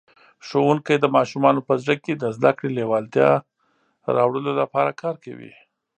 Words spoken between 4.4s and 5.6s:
لپاره کار کوي.